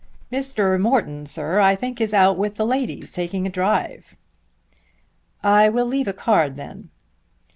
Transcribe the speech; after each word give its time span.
"Mr. 0.31 0.79
Morton, 0.81 1.27
sir, 1.27 1.59
I 1.59 1.75
think 1.75 2.01
is 2.01 2.11
out 2.11 2.35
with 2.35 2.55
the 2.55 2.65
ladies, 2.65 3.11
taking 3.13 3.45
a 3.45 3.51
drive." 3.51 4.17
"I 5.43 5.69
will 5.69 5.85
leave 5.85 6.07
a 6.07 6.11
card 6.11 6.55
then." 6.55 6.89